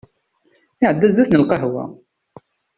[0.81, 1.83] Iɛedda zdat n lqahwa.